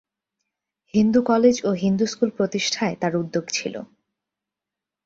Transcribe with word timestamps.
Hindu 0.93 1.19
College 1.21 1.55
ও 1.63 1.69
Hindu 1.73 2.05
School 2.05 2.29
প্রতিষ্ঠায় 2.29 2.95
তার 2.95 3.13
উদ্যোগে 3.15 3.51
ছিল। 3.51 3.75